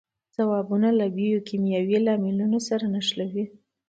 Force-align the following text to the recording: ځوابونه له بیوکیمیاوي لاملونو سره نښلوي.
ځوابونه 0.35 0.89
له 0.99 1.05
بیوکیمیاوي 1.17 1.97
لاملونو 2.05 2.59
سره 2.67 2.85
نښلوي. 2.93 3.45